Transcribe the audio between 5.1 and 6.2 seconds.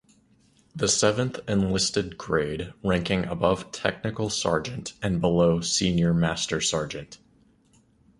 below senior